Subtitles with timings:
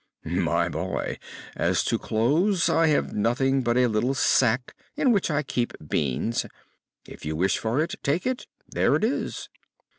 [0.25, 1.19] "My boy,
[1.55, 6.43] as to clothes, I have nothing but a little sack in which I keep beans.
[7.05, 9.47] If you wish for it, take it; there it is."